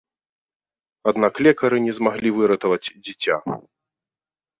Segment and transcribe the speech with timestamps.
[1.09, 3.35] Аднак лекары не змаглі выратаваць дзіця.